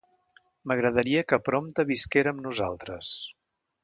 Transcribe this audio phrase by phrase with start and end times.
[0.69, 3.11] M'agradaria que prompte visquera amb nosaltres.